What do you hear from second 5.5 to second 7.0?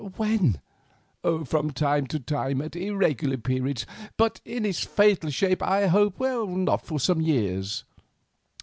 as I hope, not for